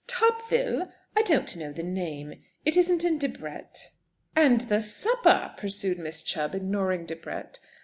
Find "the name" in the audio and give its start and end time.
1.71-2.41